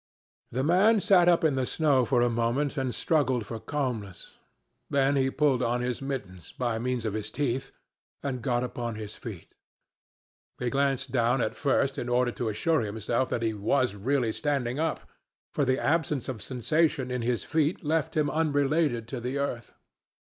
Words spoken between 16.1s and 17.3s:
of sensation in